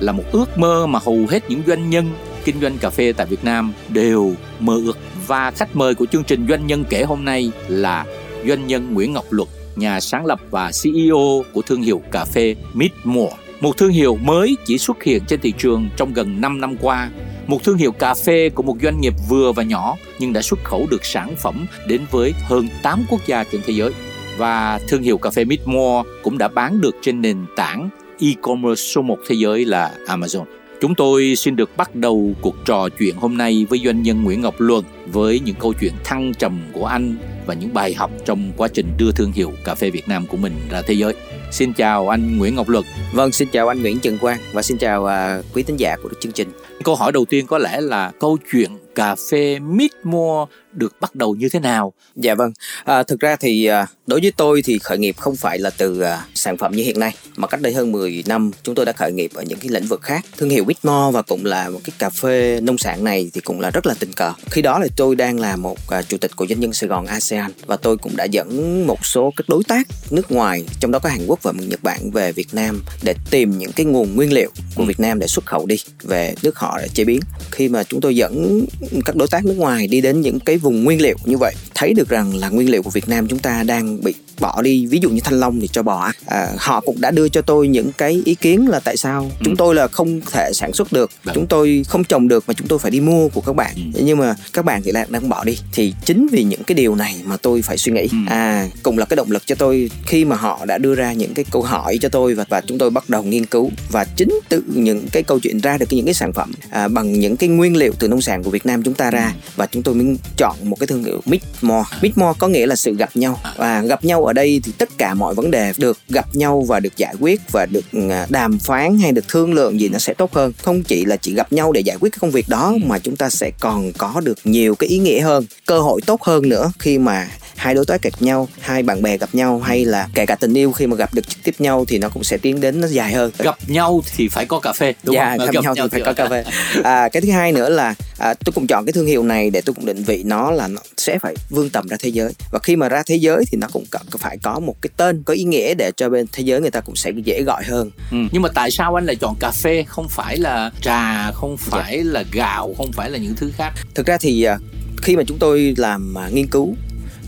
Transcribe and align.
là 0.00 0.12
một 0.12 0.24
ước 0.32 0.58
mơ 0.58 0.86
mà 0.86 0.98
hầu 1.04 1.26
hết 1.30 1.50
những 1.50 1.62
doanh 1.66 1.90
nhân 1.90 2.10
kinh 2.44 2.60
doanh 2.60 2.78
cà 2.78 2.90
phê 2.90 3.12
tại 3.12 3.26
Việt 3.26 3.44
Nam 3.44 3.72
đều 3.88 4.32
mơ 4.58 4.74
ước 4.84 4.98
và 5.26 5.50
khách 5.50 5.76
mời 5.76 5.94
của 5.94 6.06
chương 6.06 6.24
trình 6.24 6.46
doanh 6.48 6.66
nhân 6.66 6.84
kể 6.90 7.02
hôm 7.02 7.24
nay 7.24 7.50
là 7.68 8.04
doanh 8.46 8.66
nhân 8.66 8.94
Nguyễn 8.94 9.12
Ngọc 9.12 9.24
Luật, 9.30 9.48
nhà 9.76 10.00
sáng 10.00 10.26
lập 10.26 10.40
và 10.50 10.70
CEO 10.82 11.44
của 11.52 11.62
thương 11.62 11.82
hiệu 11.82 12.02
cà 12.10 12.24
phê 12.24 12.56
Midmore. 12.74 13.36
Một 13.60 13.76
thương 13.76 13.90
hiệu 13.90 14.18
mới 14.22 14.56
chỉ 14.66 14.78
xuất 14.78 15.02
hiện 15.02 15.22
trên 15.26 15.40
thị 15.40 15.52
trường 15.58 15.88
trong 15.96 16.12
gần 16.12 16.40
5 16.40 16.60
năm 16.60 16.76
qua. 16.80 17.10
Một 17.46 17.64
thương 17.64 17.76
hiệu 17.76 17.92
cà 17.92 18.14
phê 18.14 18.48
của 18.48 18.62
một 18.62 18.76
doanh 18.82 19.00
nghiệp 19.00 19.14
vừa 19.28 19.52
và 19.52 19.62
nhỏ 19.62 19.96
nhưng 20.18 20.32
đã 20.32 20.42
xuất 20.42 20.64
khẩu 20.64 20.86
được 20.90 21.04
sản 21.04 21.34
phẩm 21.36 21.66
đến 21.86 22.00
với 22.10 22.34
hơn 22.42 22.68
8 22.82 23.04
quốc 23.10 23.20
gia 23.26 23.44
trên 23.44 23.60
thế 23.66 23.72
giới. 23.72 23.90
Và 24.36 24.80
thương 24.88 25.02
hiệu 25.02 25.18
cà 25.18 25.30
phê 25.30 25.44
Midmore 25.44 26.10
cũng 26.22 26.38
đã 26.38 26.48
bán 26.48 26.80
được 26.80 26.96
trên 27.02 27.22
nền 27.22 27.36
tảng 27.56 27.88
e-commerce 28.20 28.82
số 28.82 29.02
1 29.02 29.18
thế 29.28 29.34
giới 29.34 29.64
là 29.64 29.94
Amazon. 30.06 30.44
Chúng 30.80 30.94
tôi 30.94 31.34
xin 31.36 31.56
được 31.56 31.76
bắt 31.76 31.94
đầu 31.94 32.32
cuộc 32.40 32.54
trò 32.64 32.88
chuyện 32.98 33.16
hôm 33.16 33.36
nay 33.36 33.66
với 33.70 33.80
doanh 33.84 34.02
nhân 34.02 34.24
Nguyễn 34.24 34.40
Ngọc 34.40 34.54
Luận 34.58 34.84
với 35.12 35.40
những 35.40 35.56
câu 35.58 35.72
chuyện 35.80 35.92
thăng 36.04 36.32
trầm 36.38 36.60
của 36.72 36.86
anh 36.86 37.16
và 37.46 37.54
những 37.54 37.74
bài 37.74 37.94
học 37.94 38.10
trong 38.24 38.52
quá 38.56 38.68
trình 38.68 38.86
đưa 38.98 39.12
thương 39.12 39.32
hiệu 39.32 39.52
cà 39.64 39.74
phê 39.74 39.90
Việt 39.90 40.08
Nam 40.08 40.26
của 40.26 40.36
mình 40.36 40.52
ra 40.70 40.82
thế 40.82 40.94
giới. 40.94 41.14
Xin 41.52 41.72
chào 41.72 42.08
anh 42.08 42.38
Nguyễn 42.38 42.54
Ngọc 42.54 42.68
Luật. 42.68 42.84
Vâng, 43.12 43.32
xin 43.32 43.48
chào 43.52 43.68
anh 43.68 43.82
Nguyễn 43.82 43.98
Trần 44.00 44.18
Quang 44.18 44.40
và 44.52 44.62
xin 44.62 44.78
chào 44.78 45.02
uh, 45.02 45.44
quý 45.54 45.62
thính 45.62 45.76
giả 45.76 45.96
của 46.02 46.08
chương 46.20 46.32
trình. 46.32 46.48
Câu 46.84 46.94
hỏi 46.94 47.12
đầu 47.12 47.24
tiên 47.24 47.46
có 47.46 47.58
lẽ 47.58 47.80
là 47.80 48.12
câu 48.20 48.38
chuyện 48.52 48.70
cà 48.94 49.14
phê 49.30 49.58
Midmore 49.58 50.52
được 50.72 51.00
bắt 51.00 51.14
đầu 51.14 51.34
như 51.34 51.48
thế 51.48 51.60
nào? 51.60 51.92
Dạ 52.16 52.34
vâng, 52.34 52.52
à, 52.84 53.02
thực 53.02 53.20
ra 53.20 53.36
thì 53.36 53.64
à, 53.64 53.86
đối 54.06 54.20
với 54.20 54.32
tôi 54.36 54.62
thì 54.62 54.78
khởi 54.78 54.98
nghiệp 54.98 55.16
không 55.18 55.36
phải 55.36 55.58
là 55.58 55.70
từ 55.70 56.00
à, 56.00 56.24
sản 56.34 56.56
phẩm 56.56 56.72
như 56.72 56.82
hiện 56.82 56.98
nay 56.98 57.14
mà 57.36 57.48
cách 57.48 57.60
đây 57.60 57.72
hơn 57.72 57.92
10 57.92 58.24
năm 58.26 58.50
chúng 58.62 58.74
tôi 58.74 58.86
đã 58.86 58.92
khởi 58.92 59.12
nghiệp 59.12 59.30
ở 59.34 59.42
những 59.42 59.58
cái 59.58 59.68
lĩnh 59.68 59.86
vực 59.86 60.02
khác. 60.02 60.24
Thương 60.36 60.50
hiệu 60.50 60.64
Whitmore 60.64 61.10
và 61.10 61.22
cũng 61.22 61.44
là 61.44 61.68
một 61.68 61.80
cái 61.84 61.92
cà 61.98 62.10
phê 62.10 62.60
nông 62.60 62.78
sản 62.78 63.04
này 63.04 63.30
thì 63.34 63.40
cũng 63.40 63.60
là 63.60 63.70
rất 63.70 63.86
là 63.86 63.94
tình 63.98 64.12
cờ. 64.12 64.32
Khi 64.50 64.62
đó 64.62 64.78
là 64.78 64.86
tôi 64.96 65.16
đang 65.16 65.40
là 65.40 65.56
một 65.56 65.78
à, 65.88 66.02
chủ 66.02 66.16
tịch 66.16 66.36
của 66.36 66.46
doanh 66.46 66.60
nhân 66.60 66.72
Sài 66.72 66.88
Gòn 66.88 67.06
ASEAN 67.06 67.52
và 67.66 67.76
tôi 67.76 67.96
cũng 67.96 68.16
đã 68.16 68.24
dẫn 68.24 68.86
một 68.86 69.06
số 69.06 69.32
các 69.36 69.48
đối 69.48 69.64
tác 69.64 69.86
nước 70.10 70.30
ngoài 70.30 70.64
trong 70.80 70.90
đó 70.90 70.98
có 70.98 71.08
Hàn 71.08 71.26
Quốc 71.26 71.42
và 71.42 71.52
Nhật 71.52 71.82
Bản 71.82 72.10
về 72.10 72.32
Việt 72.32 72.48
Nam 72.52 72.82
để 73.02 73.14
tìm 73.30 73.58
những 73.58 73.72
cái 73.72 73.86
nguồn 73.86 74.16
nguyên 74.16 74.32
liệu 74.32 74.50
của 74.74 74.84
Việt 74.84 75.00
Nam 75.00 75.18
để 75.18 75.26
xuất 75.26 75.46
khẩu 75.46 75.66
đi 75.66 75.76
về 76.02 76.34
nước 76.42 76.58
họ 76.58 76.78
để 76.78 76.88
chế 76.94 77.04
biến. 77.04 77.20
Khi 77.50 77.68
mà 77.68 77.84
chúng 77.84 78.00
tôi 78.00 78.16
dẫn 78.16 78.64
các 79.04 79.16
đối 79.16 79.28
tác 79.28 79.44
nước 79.44 79.56
ngoài 79.56 79.86
đi 79.86 80.00
đến 80.00 80.20
những 80.20 80.40
cái 80.40 80.57
vùng 80.58 80.84
nguyên 80.84 81.02
liệu 81.02 81.16
như 81.24 81.36
vậy 81.38 81.54
thấy 81.74 81.94
được 81.94 82.08
rằng 82.08 82.36
là 82.36 82.48
nguyên 82.48 82.70
liệu 82.70 82.82
của 82.82 82.90
Việt 82.90 83.08
Nam 83.08 83.28
chúng 83.28 83.38
ta 83.38 83.62
đang 83.62 84.04
bị 84.04 84.14
bỏ 84.40 84.62
đi 84.62 84.86
ví 84.86 84.98
dụ 85.02 85.10
như 85.10 85.20
thanh 85.24 85.40
long 85.40 85.60
thì 85.60 85.68
cho 85.72 85.82
bò 85.82 86.12
à, 86.26 86.48
họ 86.58 86.80
cũng 86.80 87.00
đã 87.00 87.10
đưa 87.10 87.28
cho 87.28 87.42
tôi 87.42 87.68
những 87.68 87.92
cái 87.92 88.22
ý 88.24 88.34
kiến 88.34 88.68
là 88.68 88.80
tại 88.80 88.96
sao 88.96 89.22
ừ. 89.22 89.44
chúng 89.44 89.56
tôi 89.56 89.74
là 89.74 89.88
không 89.88 90.20
thể 90.32 90.50
sản 90.54 90.72
xuất 90.72 90.92
được 90.92 91.10
Đúng. 91.24 91.34
chúng 91.34 91.46
tôi 91.46 91.84
không 91.88 92.04
trồng 92.04 92.28
được 92.28 92.44
mà 92.46 92.54
chúng 92.54 92.68
tôi 92.68 92.78
phải 92.78 92.90
đi 92.90 93.00
mua 93.00 93.28
của 93.28 93.40
các 93.40 93.52
bạn 93.52 93.74
ừ. 93.94 94.00
nhưng 94.04 94.18
mà 94.18 94.34
các 94.52 94.64
bạn 94.64 94.82
thì 94.82 94.92
lại 94.92 95.06
đang 95.08 95.28
bỏ 95.28 95.44
đi 95.44 95.58
thì 95.72 95.94
chính 96.04 96.26
vì 96.32 96.42
những 96.42 96.64
cái 96.64 96.74
điều 96.74 96.94
này 96.94 97.14
mà 97.24 97.36
tôi 97.36 97.62
phải 97.62 97.78
suy 97.78 97.92
nghĩ 97.92 98.08
ừ. 98.10 98.16
à 98.28 98.68
cũng 98.82 98.98
là 98.98 99.04
cái 99.04 99.16
động 99.16 99.30
lực 99.30 99.42
cho 99.46 99.54
tôi 99.54 99.90
khi 100.06 100.24
mà 100.24 100.36
họ 100.36 100.64
đã 100.64 100.78
đưa 100.78 100.94
ra 100.94 101.12
những 101.12 101.34
cái 101.34 101.44
câu 101.50 101.62
hỏi 101.62 101.98
cho 102.00 102.08
tôi 102.08 102.34
và 102.34 102.44
và 102.48 102.60
chúng 102.60 102.78
tôi 102.78 102.90
bắt 102.90 103.10
đầu 103.10 103.22
nghiên 103.22 103.46
cứu 103.46 103.70
và 103.90 104.04
chính 104.04 104.40
từ 104.48 104.62
những 104.74 105.06
cái 105.12 105.22
câu 105.22 105.38
chuyện 105.38 105.60
ra 105.60 105.78
được 105.78 105.86
những 105.90 106.04
cái 106.04 106.14
sản 106.14 106.32
phẩm 106.32 106.52
à, 106.70 106.88
bằng 106.88 107.12
những 107.12 107.36
cái 107.36 107.48
nguyên 107.48 107.76
liệu 107.76 107.92
từ 107.98 108.08
nông 108.08 108.20
sản 108.20 108.42
của 108.42 108.50
Việt 108.50 108.66
Nam 108.66 108.82
chúng 108.82 108.94
ta 108.94 109.10
ra 109.10 109.32
ừ. 109.34 109.50
và 109.56 109.66
chúng 109.66 109.82
tôi 109.82 109.94
mới 109.94 110.16
chọn 110.36 110.47
một 110.62 110.76
cái 110.80 110.86
thương 110.86 111.04
hiệu 111.04 111.20
mid 111.24 111.40
More. 111.62 111.88
Mid 112.02 112.12
More 112.16 112.38
có 112.38 112.48
nghĩa 112.48 112.66
là 112.66 112.76
sự 112.76 112.94
gặp 112.94 113.10
nhau. 113.14 113.40
Và 113.56 113.80
gặp 113.80 114.04
nhau 114.04 114.24
ở 114.24 114.32
đây 114.32 114.60
thì 114.64 114.72
tất 114.78 114.88
cả 114.98 115.14
mọi 115.14 115.34
vấn 115.34 115.50
đề 115.50 115.72
được 115.76 115.98
gặp 116.08 116.36
nhau 116.36 116.64
và 116.68 116.80
được 116.80 116.96
giải 116.96 117.14
quyết 117.20 117.40
và 117.52 117.66
được 117.66 117.84
ừ, 117.92 118.08
à, 118.10 118.26
đàm 118.28 118.58
phán 118.58 118.98
hay 118.98 119.12
được 119.12 119.28
thương 119.28 119.52
lượng 119.52 119.80
gì 119.80 119.88
nó 119.88 119.98
sẽ 119.98 120.14
tốt 120.14 120.34
hơn. 120.34 120.52
Không 120.62 120.82
chỉ 120.82 121.04
là 121.04 121.16
chỉ 121.16 121.34
gặp 121.34 121.52
nhau 121.52 121.72
để 121.72 121.80
giải 121.80 121.96
quyết 122.00 122.12
cái 122.12 122.18
công 122.20 122.30
việc 122.30 122.48
đó 122.48 122.74
mà 122.84 122.98
chúng 122.98 123.16
ta 123.16 123.30
sẽ 123.30 123.50
còn 123.60 123.92
có 123.92 124.20
được 124.24 124.38
nhiều 124.44 124.74
cái 124.74 124.88
ý 124.88 124.98
nghĩa 124.98 125.20
hơn, 125.20 125.46
cơ 125.66 125.80
hội 125.80 126.00
tốt 126.06 126.22
hơn 126.22 126.48
nữa 126.48 126.72
khi 126.78 126.98
mà 126.98 127.28
hai 127.58 127.74
đối 127.74 127.86
tác 127.86 128.02
gặp 128.02 128.22
nhau 128.22 128.48
hai 128.60 128.82
bạn 128.82 129.02
bè 129.02 129.18
gặp 129.18 129.28
nhau 129.32 129.60
hay 129.60 129.84
là 129.84 130.08
kể 130.14 130.26
cả 130.26 130.34
tình 130.34 130.54
yêu 130.54 130.72
khi 130.72 130.86
mà 130.86 130.96
gặp 130.96 131.14
được 131.14 131.28
trực 131.28 131.42
tiếp 131.44 131.54
nhau 131.58 131.84
thì 131.88 131.98
nó 131.98 132.08
cũng 132.08 132.24
sẽ 132.24 132.36
tiến 132.36 132.60
đến 132.60 132.80
nó 132.80 132.86
dài 132.86 133.12
hơn 133.12 133.32
gặp 133.38 133.56
nhau 133.66 134.02
thì 134.16 134.28
phải 134.28 134.46
có 134.46 134.60
cà 134.60 134.72
phê 134.72 134.94
đúng 135.02 135.14
dạ, 135.14 135.28
không 135.30 135.46
gặp, 135.46 135.52
gặp 135.52 135.62
nhau, 135.62 135.74
nhau 135.74 135.88
thì 135.88 135.90
phải 135.90 136.00
có 136.00 136.12
cà 136.12 136.28
phê 136.28 136.44
à, 136.84 137.08
cái 137.08 137.22
thứ 137.22 137.30
hai 137.30 137.52
nữa 137.52 137.68
là 137.68 137.94
à, 138.18 138.34
tôi 138.34 138.52
cũng 138.54 138.66
chọn 138.66 138.84
cái 138.84 138.92
thương 138.92 139.06
hiệu 139.06 139.22
này 139.22 139.50
để 139.50 139.60
tôi 139.60 139.74
cũng 139.74 139.86
định 139.86 140.02
vị 140.02 140.22
nó 140.22 140.50
là 140.50 140.68
nó 140.68 140.80
sẽ 140.96 141.18
phải 141.18 141.34
vươn 141.50 141.70
tầm 141.70 141.88
ra 141.88 141.96
thế 142.00 142.08
giới 142.08 142.32
và 142.52 142.58
khi 142.58 142.76
mà 142.76 142.88
ra 142.88 143.02
thế 143.06 143.16
giới 143.16 143.44
thì 143.50 143.58
nó 143.58 143.68
cũng 143.72 143.84
phải 144.18 144.38
có 144.42 144.60
một 144.60 144.74
cái 144.82 144.90
tên 144.96 145.22
có 145.22 145.34
ý 145.34 145.44
nghĩa 145.44 145.74
để 145.74 145.90
cho 145.96 146.08
bên 146.08 146.26
thế 146.32 146.42
giới 146.42 146.60
người 146.60 146.70
ta 146.70 146.80
cũng 146.80 146.96
sẽ 146.96 147.10
dễ 147.24 147.42
gọi 147.42 147.64
hơn 147.64 147.90
ừ. 148.10 148.18
nhưng 148.32 148.42
mà 148.42 148.48
tại 148.54 148.70
sao 148.70 148.94
anh 148.98 149.06
lại 149.06 149.16
chọn 149.16 149.34
cà 149.40 149.50
phê 149.50 149.84
không 149.88 150.08
phải 150.08 150.36
là 150.36 150.70
trà 150.82 151.32
không 151.32 151.56
dạ. 151.60 151.66
phải 151.70 151.96
dạ. 152.04 152.10
là 152.12 152.24
gạo 152.32 152.74
không 152.78 152.92
phải 152.92 153.10
là 153.10 153.18
những 153.18 153.34
thứ 153.34 153.52
khác 153.56 153.72
thực 153.94 154.06
ra 154.06 154.18
thì 154.20 154.42
à, 154.42 154.58
khi 155.02 155.16
mà 155.16 155.22
chúng 155.26 155.38
tôi 155.38 155.74
làm 155.76 156.18
à, 156.18 156.28
nghiên 156.32 156.46
cứu 156.46 156.76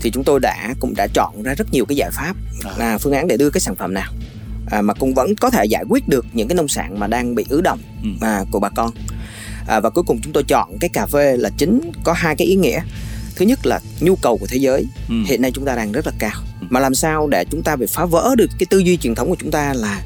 thì 0.01 0.11
chúng 0.11 0.23
tôi 0.23 0.39
đã 0.39 0.73
cũng 0.79 0.93
đã 0.95 1.07
chọn 1.13 1.43
ra 1.43 1.53
rất 1.53 1.67
nhiều 1.71 1.85
cái 1.85 1.95
giải 1.95 2.09
pháp 2.11 2.33
à. 2.63 2.71
là 2.77 2.97
phương 2.97 3.13
án 3.13 3.27
để 3.27 3.37
đưa 3.37 3.49
cái 3.49 3.61
sản 3.61 3.75
phẩm 3.75 3.93
nào 3.93 4.11
à, 4.71 4.81
mà 4.81 4.93
cũng 4.93 5.13
vẫn 5.13 5.35
có 5.35 5.49
thể 5.49 5.65
giải 5.65 5.83
quyết 5.89 6.07
được 6.07 6.25
những 6.33 6.47
cái 6.47 6.55
nông 6.55 6.67
sản 6.67 6.99
mà 6.99 7.07
đang 7.07 7.35
bị 7.35 7.45
ứ 7.49 7.61
động 7.61 7.79
ừ. 8.03 8.09
à, 8.21 8.43
của 8.51 8.59
bà 8.59 8.69
con 8.69 8.91
à, 9.67 9.79
và 9.79 9.89
cuối 9.89 10.03
cùng 10.07 10.19
chúng 10.23 10.33
tôi 10.33 10.43
chọn 10.43 10.77
cái 10.79 10.89
cà 10.89 11.05
phê 11.05 11.37
là 11.37 11.49
chính 11.57 11.91
có 12.03 12.13
hai 12.13 12.35
cái 12.35 12.47
ý 12.47 12.55
nghĩa 12.55 12.81
thứ 13.35 13.45
nhất 13.45 13.65
là 13.65 13.79
nhu 13.99 14.15
cầu 14.15 14.37
của 14.37 14.47
thế 14.47 14.57
giới 14.57 14.85
ừ. 15.09 15.15
hiện 15.25 15.41
nay 15.41 15.51
chúng 15.53 15.65
ta 15.65 15.75
đang 15.75 15.91
rất 15.91 16.05
là 16.07 16.13
cao 16.19 16.41
ừ. 16.61 16.67
mà 16.69 16.79
làm 16.79 16.95
sao 16.95 17.27
để 17.27 17.45
chúng 17.51 17.63
ta 17.63 17.77
phải 17.77 17.87
phá 17.87 18.05
vỡ 18.05 18.35
được 18.37 18.49
cái 18.59 18.67
tư 18.69 18.77
duy 18.77 18.97
truyền 18.97 19.15
thống 19.15 19.29
của 19.29 19.35
chúng 19.39 19.51
ta 19.51 19.73
là 19.73 20.01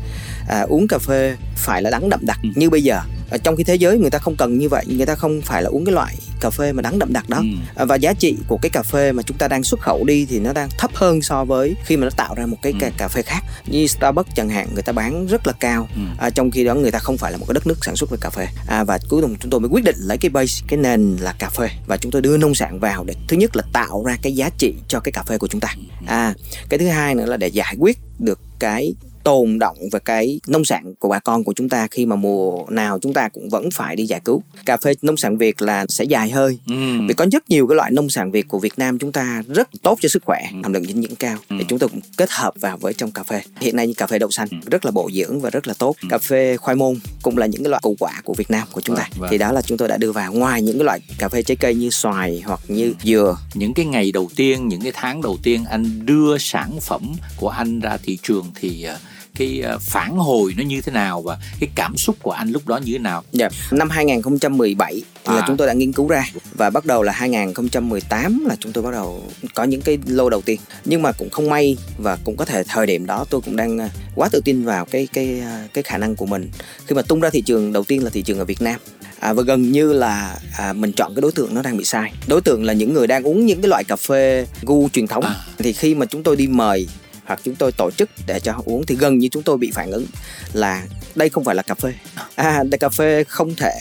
à, 0.48 0.62
uống 0.62 0.88
cà 0.88 0.98
phê 0.98 1.36
phải 1.56 1.82
là 1.82 1.90
đắng 1.90 2.10
đậm 2.10 2.20
đặc 2.26 2.40
ừ. 2.44 2.50
như 2.56 2.70
bây 2.70 2.84
giờ 2.84 3.02
ở 3.30 3.38
trong 3.38 3.56
khi 3.56 3.64
thế 3.64 3.76
giới 3.76 3.98
người 3.98 4.10
ta 4.10 4.20
không 4.20 4.36
cần 4.36 4.58
như 4.58 4.70
vậy 4.70 4.86
người 4.88 5.06
ta 5.06 5.16
không 5.16 5.42
phải 5.42 5.64
là 5.64 5.70
uống 5.70 5.86
cái 5.86 5.94
loại 5.94 6.16
cà 6.46 6.50
phê 6.50 6.74
mà 6.74 6.82
đắng 6.82 7.00
đậm 7.00 7.14
đặc 7.14 7.30
đó 7.30 7.44
ừ. 7.76 7.86
và 7.86 7.96
giá 7.96 8.14
trị 8.14 8.36
của 8.48 8.58
cái 8.62 8.70
cà 8.70 8.84
phê 8.84 9.12
mà 9.12 9.24
chúng 9.24 9.38
ta 9.38 9.48
đang 9.48 9.64
xuất 9.64 9.80
khẩu 9.80 10.06
đi 10.06 10.26
thì 10.26 10.40
nó 10.40 10.54
đang 10.54 10.70
thấp 10.78 10.92
hơn 10.94 11.22
so 11.22 11.46
với 11.46 11.76
khi 11.86 11.98
mà 11.98 12.06
nó 12.06 12.12
tạo 12.18 12.36
ra 12.36 12.46
một 12.46 12.58
cái 12.62 12.74
ừ. 12.82 12.88
cà 12.98 13.08
phê 13.08 13.22
khác 13.22 13.44
như 13.66 13.88
Starbucks 13.88 14.36
chẳng 14.36 14.50
hạn 14.50 14.68
người 14.74 14.84
ta 14.84 14.94
bán 14.94 15.28
rất 15.28 15.48
là 15.48 15.54
cao 15.60 15.88
ừ. 15.96 16.02
à, 16.20 16.30
trong 16.30 16.52
khi 16.52 16.64
đó 16.64 16.76
người 16.76 16.92
ta 16.92 17.00
không 17.00 17.18
phải 17.18 17.32
là 17.32 17.38
một 17.38 17.46
cái 17.48 17.54
đất 17.54 17.68
nước 17.68 17.86
sản 17.86 17.96
xuất 17.96 18.10
về 18.10 18.18
cà 18.22 18.30
phê 18.30 18.48
à, 18.68 18.84
và 18.84 19.00
cuối 19.10 19.22
cùng 19.22 19.36
chúng 19.40 19.52
tôi 19.52 19.60
mới 19.60 19.70
quyết 19.70 19.84
định 19.84 19.96
lấy 20.00 20.18
cái 20.18 20.30
base 20.30 20.66
cái 20.68 20.80
nền 20.80 21.18
là 21.20 21.34
cà 21.40 21.50
phê 21.50 21.70
và 21.88 21.98
chúng 21.98 22.12
tôi 22.12 22.22
đưa 22.22 22.38
nông 22.38 22.56
sản 22.56 22.80
vào 22.80 23.04
để 23.04 23.14
thứ 23.28 23.38
nhất 23.38 23.56
là 23.56 23.64
tạo 23.74 24.04
ra 24.06 24.18
cái 24.22 24.36
giá 24.36 24.50
trị 24.58 24.74
cho 24.88 25.00
cái 25.00 25.12
cà 25.12 25.24
phê 25.24 25.38
của 25.38 25.48
chúng 25.48 25.62
ta 25.62 25.70
ừ. 25.78 26.06
à 26.08 26.34
cái 26.70 26.80
thứ 26.80 26.88
hai 26.88 27.16
nữa 27.16 27.26
là 27.26 27.38
để 27.38 27.48
giải 27.48 27.76
quyết 27.80 27.98
được 28.20 28.40
cái 28.60 28.96
tồn 29.26 29.60
động 29.60 29.78
về 29.92 30.00
cái 30.06 30.40
nông 30.48 30.66
sản 30.66 30.94
của 31.00 31.10
bà 31.10 31.20
con 31.20 31.44
của 31.44 31.54
chúng 31.56 31.70
ta 31.70 31.88
khi 31.92 32.06
mà 32.06 32.16
mùa 32.16 32.66
nào 32.70 33.00
chúng 33.02 33.14
ta 33.14 33.30
cũng 33.30 33.50
vẫn 33.50 33.70
phải 33.74 33.96
đi 33.96 34.06
giải 34.06 34.20
cứu 34.26 34.44
cà 34.66 34.78
phê 34.78 34.94
nông 35.02 35.18
sản 35.18 35.38
việt 35.38 35.62
là 35.62 35.86
sẽ 35.90 36.04
dài 36.04 36.30
hơi 36.30 36.60
ừ. 36.68 36.76
vì 37.08 37.14
có 37.14 37.26
rất 37.32 37.50
nhiều 37.50 37.68
cái 37.68 37.76
loại 37.76 37.92
nông 37.92 38.10
sản 38.10 38.32
việt 38.32 38.48
của 38.48 38.60
việt 38.60 38.74
nam 38.78 39.00
chúng 39.00 39.12
ta 39.12 39.44
rất 39.48 39.70
tốt 39.82 39.98
cho 40.02 40.10
sức 40.10 40.24
khỏe 40.26 40.42
ừ. 40.52 40.58
hàm 40.64 40.74
lượng 40.74 40.86
dinh 40.86 41.02
dưỡng 41.02 41.16
cao 41.16 41.38
ừ. 41.50 41.56
thì 41.60 41.66
chúng 41.68 41.80
tôi 41.80 41.90
cũng 41.90 42.00
kết 42.18 42.30
hợp 42.32 42.54
vào 42.60 42.78
với 42.78 42.94
trong 42.94 43.12
cà 43.12 43.24
phê 43.24 43.42
hiện 43.60 43.76
nay 43.76 43.88
như 43.88 43.94
cà 43.94 44.08
phê 44.08 44.20
đậu 44.20 44.32
xanh 44.32 44.48
ừ. 44.52 44.58
rất 44.72 44.86
là 44.86 44.92
bổ 44.92 45.10
dưỡng 45.14 45.42
và 45.42 45.50
rất 45.50 45.68
là 45.68 45.74
tốt 45.80 45.96
ừ. 46.02 46.08
cà 46.10 46.18
phê 46.18 46.58
khoai 46.58 46.76
môn 46.76 46.96
cũng 47.22 47.38
là 47.38 47.46
những 47.46 47.64
cái 47.64 47.70
loại 47.70 47.82
củ 47.84 47.96
quả 48.00 48.22
của 48.24 48.34
việt 48.34 48.52
nam 48.52 48.68
của 48.72 48.82
chúng 48.82 48.96
ta 48.96 49.10
vâng. 49.18 49.30
thì 49.32 49.38
đó 49.38 49.52
là 49.52 49.62
chúng 49.62 49.78
tôi 49.78 49.88
đã 49.88 49.98
đưa 49.98 50.12
vào 50.12 50.34
ngoài 50.34 50.62
những 50.62 50.78
cái 50.78 50.86
loại 50.86 51.00
cà 51.20 51.30
phê 51.30 51.42
trái 51.42 51.56
cây 51.56 51.76
như 51.76 51.90
xoài 51.90 52.44
hoặc 52.46 52.60
như 52.68 52.94
dừa 53.04 53.38
những 53.54 53.74
cái 53.74 53.86
ngày 53.86 54.12
đầu 54.12 54.30
tiên 54.36 54.68
những 54.68 54.82
cái 54.82 54.92
tháng 54.96 55.22
đầu 55.22 55.38
tiên 55.44 55.66
anh 55.70 56.06
đưa 56.06 56.38
sản 56.38 56.80
phẩm 56.82 57.14
của 57.38 57.50
anh 57.50 57.80
ra 57.80 57.98
thị 58.04 58.18
trường 58.24 58.52
thì 58.56 58.88
uh, 58.94 59.15
cái 59.36 59.62
ờ, 59.62 59.80
phản 59.82 60.16
hồi 60.18 60.54
nó 60.58 60.64
như 60.64 60.82
thế 60.82 60.92
nào 60.92 61.22
và 61.22 61.38
cái 61.60 61.70
cảm 61.76 61.98
xúc 61.98 62.16
của 62.22 62.32
anh 62.32 62.50
lúc 62.50 62.68
đó 62.68 62.78
như 62.78 62.94
thế 62.94 63.00
nào? 63.00 63.24
Dạ, 63.32 63.50
năm 63.72 63.90
2017 63.90 65.04
à. 65.24 65.34
là 65.36 65.44
chúng 65.48 65.58
tôi 65.58 65.68
đã 65.68 65.74
nghiên 65.74 65.92
cứu 65.92 66.08
ra 66.08 66.26
và 66.54 66.70
bắt 66.70 66.86
đầu 66.86 67.04
là 67.04 67.12
2018 67.12 68.46
là 68.46 68.56
chúng 68.60 68.72
tôi 68.72 68.84
bắt 68.84 68.92
đầu 68.92 69.24
có 69.54 69.64
những 69.64 69.82
cái 69.82 69.98
lô 70.06 70.30
đầu 70.30 70.42
tiên. 70.42 70.60
Nhưng 70.86 71.02
mà 71.02 71.12
cũng 71.12 71.30
không 71.30 71.50
may 71.50 71.78
và 71.98 72.18
cũng 72.24 72.38
có 72.38 72.46
thể 72.46 72.64
thời 72.64 72.86
điểm 72.86 73.06
đó 73.06 73.26
tôi 73.30 73.42
cũng 73.42 73.56
đang 73.56 73.78
ờ, 73.78 73.90
quá 74.16 74.30
tự 74.32 74.42
tin 74.46 74.64
vào 74.64 74.86
cái 74.86 75.08
cái 75.14 75.40
ờ, 75.40 75.68
cái 75.74 75.84
khả 75.84 75.98
năng 75.98 76.16
của 76.16 76.26
mình 76.26 76.50
khi 76.88 76.96
mà 76.96 77.02
tung 77.02 77.20
ra 77.20 77.30
thị 77.30 77.42
trường 77.42 77.74
đầu 77.74 77.84
tiên 77.84 78.04
là 78.04 78.10
thị 78.10 78.22
trường 78.22 78.40
ở 78.40 78.46
Việt 78.46 78.62
Nam 78.62 78.80
à, 79.20 79.34
và 79.34 79.44
gần 79.44 79.72
như 79.72 79.94
là 79.94 80.40
à, 80.58 80.74
mình 80.74 80.92
chọn 80.92 81.16
cái 81.16 81.22
đối 81.22 81.32
tượng 81.32 81.54
nó 81.54 81.62
đang 81.62 81.78
bị 81.78 81.86
sai 81.86 82.14
đối 82.28 82.42
tượng 82.42 82.64
là 82.64 82.74
những 82.74 82.94
người 82.94 83.08
đang 83.08 83.24
uống 83.24 83.46
những 83.46 83.62
cái 83.62 83.70
loại 83.70 83.84
cà 83.84 83.96
phê 83.96 84.48
gu 84.62 84.90
truyền 84.90 85.08
thống 85.08 85.24
à. 85.24 85.36
thì 85.58 85.74
khi 85.74 85.96
mà 85.96 86.06
chúng 86.06 86.24
tôi 86.24 86.36
đi 86.36 86.48
mời 86.48 86.88
hoặc 87.26 87.40
chúng 87.44 87.56
tôi 87.56 87.72
tổ 87.72 87.92
chức 87.98 88.10
để 88.28 88.40
cho 88.40 88.52
họ 88.52 88.62
uống 88.66 88.86
thì 88.86 88.96
gần 88.96 89.18
như 89.18 89.28
chúng 89.28 89.44
tôi 89.44 89.58
bị 89.58 89.72
phản 89.74 89.92
ứng 89.92 90.06
là 90.54 90.84
đây 91.16 91.30
không 91.30 91.44
phải 91.44 91.56
là 91.56 91.62
cà 91.62 91.76
phê. 91.76 91.94
À 92.36 92.64
cà 92.80 92.90
phê 92.90 93.24
không 93.24 93.56
thể 93.56 93.72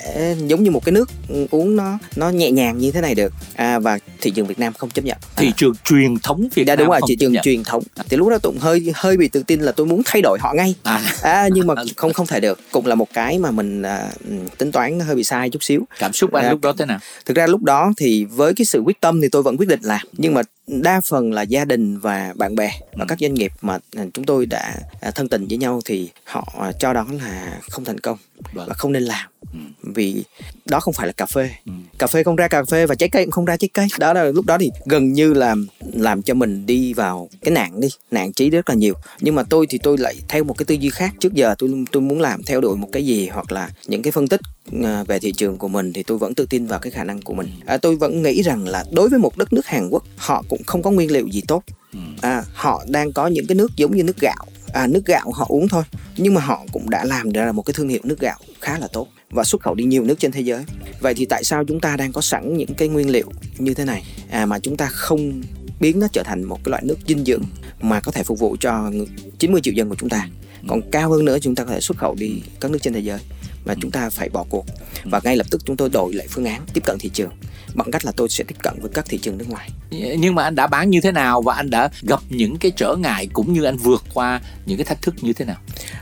giống 0.47 0.63
như 0.65 0.71
một 0.71 0.85
cái 0.85 0.93
nước 0.93 1.11
uống 1.51 1.77
nó 1.77 1.99
nó 2.17 2.31
nhẹ 2.31 2.51
nhàng 2.51 2.79
như 2.79 2.93
thế 2.93 3.01
này 3.01 3.15
được. 3.15 3.33
À 3.55 3.79
và 3.79 3.99
thị 4.21 4.31
trường 4.31 4.47
Việt 4.47 4.59
Nam 4.59 4.73
không 4.73 4.91
chấp 4.91 5.05
nhận. 5.05 5.19
Thị 5.37 5.53
trường 5.57 5.75
truyền 5.85 6.19
thống 6.23 6.49
Việt 6.55 6.65
dạ, 6.67 6.77
Nam 6.77 6.79
đúng 6.79 6.93
rồi 6.93 7.01
thị 7.09 7.17
trường 7.21 7.33
nhận. 7.33 7.43
truyền 7.43 7.65
thống. 7.65 7.83
Thì 8.09 8.17
lúc 8.17 8.29
đó 8.29 8.39
tụng 8.39 8.59
hơi 8.59 8.93
hơi 8.95 9.17
bị 9.17 9.29
tự 9.29 9.43
tin 9.43 9.61
là 9.61 9.73
tôi 9.73 9.87
muốn 9.87 10.03
thay 10.05 10.23
đổi 10.23 10.39
họ 10.41 10.53
ngay. 10.57 10.75
À, 10.83 11.03
à 11.23 11.49
nhưng 11.53 11.67
mà 11.67 11.75
không 11.97 12.13
không 12.13 12.27
thể 12.27 12.41
được. 12.41 12.61
Cũng 12.73 12.87
là 12.87 12.95
một 12.95 13.09
cái 13.15 13.39
mà 13.39 13.51
mình 13.51 13.83
à, 13.83 14.09
ừ, 14.29 14.35
tính 14.59 14.73
toán 14.73 14.99
nó 14.99 15.05
hơi 15.05 15.15
bị 15.15 15.25
sai 15.25 15.51
chút 15.51 15.63
xíu. 15.63 15.83
Cảm 15.99 16.13
xúc 16.13 16.33
anh 16.33 16.45
À, 16.45 16.51
lúc 16.51 16.61
đó 16.61 16.73
thế 16.79 16.85
nào? 16.85 16.99
thực 17.27 17.37
ra 17.37 17.47
lúc 17.47 17.63
đó 17.63 17.93
thì 17.97 18.25
với 18.25 18.55
cái 18.55 18.65
sự 18.65 18.81
quyết 18.81 19.01
tâm 19.01 19.21
thì 19.21 19.29
tôi 19.29 19.43
vẫn 19.43 19.57
quyết 19.57 19.69
định 19.69 19.81
làm. 19.83 20.01
Nhưng 20.13 20.35
mà 20.35 20.43
đa 20.67 21.01
phần 21.01 21.33
là 21.33 21.43
gia 21.43 21.65
đình 21.65 21.99
và 21.99 22.33
bạn 22.37 22.55
bè 22.55 22.71
và 22.93 23.05
Ừ. 23.05 23.07
các 23.09 23.19
doanh 23.21 23.35
nghiệp 23.35 23.53
mà 23.61 23.79
à, 23.97 24.05
chúng 24.15 24.25
tôi 24.25 24.47
đã 24.47 24.77
à, 25.01 25.11
thân 25.11 25.29
tình 25.29 25.47
với 25.49 25.59
nhau 25.59 25.81
thì 25.85 26.11
họ 26.25 26.73
cho 26.79 26.93
đó 26.93 27.07
là 27.11 27.61
không 27.71 27.85
thành 27.85 28.01
công 28.01 28.19
Vâng. 28.53 28.69
và 28.69 28.75
không 28.75 28.93
nên 28.93 29.03
làm 29.03 29.29
Ừ. 29.53 29.59
vì 29.95 30.25
đó 30.67 30.81
không 30.81 30.95
phải 30.95 31.07
là 31.07 31.13
cà 31.13 31.27
phê 31.27 31.51
Ừ. 31.67 31.73
cà 31.99 32.07
phê 32.07 32.23
không 32.23 32.37
ra 32.37 32.49
cà 32.49 32.65
phê 32.65 32.87
và 32.87 32.95
trái 32.95 33.09
cây 33.09 33.25
cũng 33.25 33.31
không 33.33 33.45
ra 33.45 33.57
trái 33.57 33.69
cây 33.75 33.87
đó 33.99 34.13
là 34.13 34.25
lúc 34.25 34.47
đó 34.47 34.59
thì 34.59 34.71
gần 34.87 35.13
như 35.13 35.33
là 35.35 35.55
làm 35.93 36.23
cho 36.23 36.35
mình 36.35 36.67
đi 36.67 36.93
vào 36.93 37.29
cái 37.43 37.53
nạn 37.53 37.81
đi 37.81 37.89
nạn 38.11 38.33
trí 38.33 38.51
rất 38.51 38.69
là 38.69 38.75
nhiều 38.75 38.95
nhưng 39.21 39.35
mà 39.35 39.43
tôi 39.43 39.67
thì 39.67 39.79
tôi 39.79 39.99
lại 39.99 40.15
theo 40.29 40.45
một 40.45 40.59
cái 40.59 40.65
tư 40.65 40.75
duy 40.75 40.91
khác 40.91 41.15
trước 41.21 41.33
giờ 41.33 41.55
tôi 41.59 41.85
tôi 41.93 42.03
muốn 42.03 42.21
làm 42.21 42.43
theo 42.43 42.61
đuổi 42.61 42.77
một 42.77 42.89
cái 42.93 43.07
gì 43.07 43.29
hoặc 43.29 43.53
là 43.53 43.71
những 43.87 44.03
cái 44.03 44.13
phân 44.13 44.29
tích 44.29 44.41
à, 44.85 45.05
về 45.05 45.19
thị 45.19 45.33
trường 45.33 45.57
của 45.59 45.69
mình 45.69 45.93
thì 45.93 46.03
tôi 46.03 46.19
vẫn 46.19 46.35
tự 46.35 46.47
tin 46.51 46.67
vào 46.67 46.79
cái 46.79 46.91
khả 46.91 47.05
năng 47.05 47.23
của 47.23 47.35
mình 47.35 47.49
à, 47.67 47.77
tôi 47.77 47.97
vẫn 47.97 48.23
nghĩ 48.23 48.43
rằng 48.43 48.69
là 48.69 48.85
đối 48.93 49.09
với 49.09 49.19
một 49.19 49.37
đất 49.39 49.53
nước 49.53 49.67
Hàn 49.67 49.89
Quốc 49.91 50.05
họ 50.17 50.45
cũng 50.49 50.63
không 50.67 50.83
có 50.83 50.91
nguyên 50.91 51.11
liệu 51.13 51.29
gì 51.29 51.43
tốt 51.49 51.63
Ừ. 51.93 51.99
à, 52.21 52.45
họ 52.55 52.85
đang 52.89 53.13
có 53.13 53.27
những 53.27 53.47
cái 53.47 53.55
nước 53.55 53.77
giống 53.77 53.97
như 53.97 54.03
nước 54.03 54.17
gạo 54.21 54.47
à, 54.75 54.87
nước 54.87 55.07
gạo 55.07 55.31
họ 55.33 55.47
uống 55.49 55.69
thôi. 55.69 55.83
Nhưng 56.17 56.35
mà 56.35 56.41
họ 56.41 56.65
cũng 56.73 56.91
đã 56.91 57.05
làm 57.05 57.31
ra 57.31 57.53
một 57.53 57.63
cái 57.63 57.75
thương 57.75 57.89
hiệu 57.89 58.01
nước 58.05 58.21
gạo 58.21 58.39
khá 58.61 58.79
là 58.79 58.89
tốt 58.93 59.09
và 59.31 59.45
xuất 59.45 59.63
khẩu 59.63 59.75
đi 59.75 59.85
nhiều 59.85 60.05
nước 60.05 60.19
trên 60.19 60.33
thế 60.33 60.41
giới. 60.41 60.65
Vậy 61.01 61.15
thì 61.15 61.25
tại 61.25 61.45
sao 61.45 61.65
chúng 61.65 61.81
ta 61.81 61.97
đang 61.97 62.13
có 62.13 62.21
sẵn 62.21 62.57
những 62.57 62.75
cái 62.75 62.89
nguyên 62.89 63.11
liệu 63.11 63.31
như 63.59 63.75
thế 63.75 63.85
này? 63.85 64.05
À, 64.31 64.47
mà 64.47 64.59
chúng 64.59 64.77
ta 64.77 64.87
không 64.87 65.43
biến 65.81 66.01
nó 66.01 66.07
trở 66.13 66.23
thành 66.23 66.45
một 66.45 66.65
cái 66.65 66.71
loại 66.71 66.83
nước 66.87 66.99
dinh 67.07 67.25
dưỡng 67.25 67.43
mà 67.81 68.01
có 68.01 68.13
thể 68.13 68.23
phục 68.23 68.39
vụ 68.39 68.57
cho 68.61 68.91
90 69.39 69.61
triệu 69.61 69.75
dân 69.75 69.89
của 69.89 69.97
chúng 69.99 70.09
ta? 70.09 70.29
Còn 70.69 70.91
cao 70.91 71.11
hơn 71.11 71.25
nữa 71.25 71.39
chúng 71.39 71.55
ta 71.55 71.65
có 71.65 71.73
thể 71.73 71.81
xuất 71.81 71.99
khẩu 71.99 72.15
đi 72.15 72.43
các 72.61 72.71
nước 72.71 72.79
trên 72.83 72.93
thế 72.93 73.01
giới 73.01 73.21
mà 73.65 73.75
chúng 73.81 73.91
ta 73.91 74.11
phải 74.11 74.29
bỏ 74.29 74.45
cuộc. 74.51 74.67
Và 75.05 75.21
ngay 75.25 75.37
lập 75.37 75.47
tức 75.51 75.63
chúng 75.65 75.77
tôi 75.77 75.89
đổi 75.89 76.15
lại 76.15 76.27
phương 76.31 76.45
án 76.45 76.63
tiếp 76.75 76.81
cận 76.85 76.99
thị 76.99 77.11
trường 77.15 77.31
bằng 77.75 77.91
cách 77.91 78.05
là 78.05 78.13
tôi 78.17 78.29
sẽ 78.29 78.45
tiếp 78.45 78.57
cận 78.63 78.75
với 78.81 78.91
các 78.95 79.05
thị 79.09 79.19
trường 79.19 79.39
nước 79.39 79.49
ngoài. 79.49 79.71
Nhưng 80.19 80.35
mà 80.35 80.43
anh 80.43 80.55
đã 80.55 80.67
bán 80.67 80.91
như 80.91 81.01
thế 81.01 81.13
nào 81.13 81.43
và 81.43 81.55
anh 81.55 81.71
đã 81.71 81.91
gặp 82.03 82.21
những 82.29 82.57
cái 82.57 82.73
trở 82.77 82.97
ngại 82.97 83.29
cũng 83.33 83.53
như 83.53 83.65
anh 83.65 83.77
vượt 83.77 84.03
qua 84.15 84.41
những 84.67 84.79
cái 84.79 84.85
thách 84.85 85.03
thức 85.03 85.15
như 85.21 85.33
thế 85.33 85.45
nào? 85.45 85.57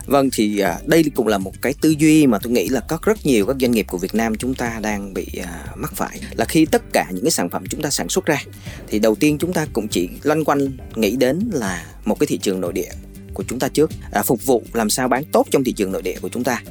Vâng 0.06 0.28
thì 0.32 0.58
à, 0.58 0.78
đây 0.86 1.04
cũng 1.14 1.26
là 1.26 1.38
một 1.38 1.52
cái 1.62 1.74
tư 1.80 1.94
duy 1.98 2.26
mà 2.26 2.38
tôi 2.42 2.52
nghĩ 2.52 2.68
là 2.68 2.80
có 2.80 2.98
rất 3.02 3.26
nhiều 3.26 3.46
các 3.46 3.56
doanh 3.60 3.72
nghiệp 3.72 3.86
của 3.88 3.98
Việt 3.98 4.14
Nam 4.14 4.34
chúng 4.34 4.54
ta 4.54 4.78
đang 4.82 5.14
bị 5.14 5.26
à, 5.44 5.66
mắc 5.76 5.92
phải. 5.96 6.20
Là 6.30 6.44
khi 6.44 6.66
tất 6.66 6.82
cả 6.92 7.06
những 7.10 7.24
cái 7.24 7.30
sản 7.30 7.50
phẩm 7.50 7.64
chúng 7.70 7.82
ta 7.82 7.90
sản 7.90 8.08
xuất 8.08 8.26
ra 8.26 8.42
thì 8.88 8.98
đầu 8.98 9.14
tiên 9.14 9.38
chúng 9.38 9.52
ta 9.52 9.66
cũng 9.72 9.88
chỉ 9.88 10.08
loanh 10.22 10.44
quanh 10.44 10.76
nghĩ 10.94 11.16
đến 11.16 11.50
là 11.52 11.86
một 12.04 12.18
cái 12.20 12.26
thị 12.26 12.38
trường 12.38 12.60
nội 12.60 12.72
địa 12.72 12.90
của 13.34 13.44
chúng 13.48 13.58
ta 13.58 13.68
trước 13.68 13.90
à, 14.12 14.22
phục 14.22 14.46
vụ 14.46 14.62
làm 14.72 14.90
sao 14.90 15.08
bán 15.08 15.24
tốt 15.32 15.46
trong 15.50 15.64
thị 15.64 15.72
trường 15.72 15.92
nội 15.92 16.02
địa 16.02 16.16
của 16.20 16.28
chúng 16.28 16.44
ta 16.44 16.62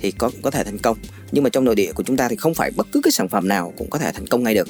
thì 0.00 0.10
có 0.10 0.30
có 0.42 0.50
thể 0.50 0.64
thành 0.64 0.78
công. 0.78 0.96
Nhưng 1.32 1.44
mà 1.44 1.50
trong 1.50 1.64
nội 1.64 1.74
địa 1.74 1.92
của 1.92 2.02
chúng 2.02 2.16
ta 2.16 2.28
thì 2.28 2.36
không 2.36 2.54
phải 2.54 2.70
bất 2.76 2.86
cứ 2.92 3.00
cái 3.04 3.12
sản 3.12 3.28
phẩm 3.28 3.48
nào 3.48 3.72
cũng 3.78 3.90
có 3.90 3.98
thể 3.98 4.12
thành 4.12 4.26
công 4.26 4.42
ngay 4.42 4.54
được. 4.54 4.68